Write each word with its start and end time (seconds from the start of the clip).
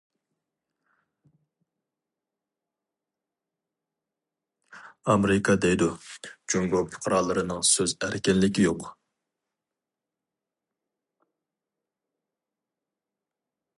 ئامېرىكا 5.13 5.55
دەيدۇ: 5.67 5.89
جۇڭگو 6.53 6.81
پۇقرالىرىنىڭ 6.95 7.61
سۆز 7.75 7.95
ئەركىنلىكى 8.07 8.67
يوق. 8.69 8.89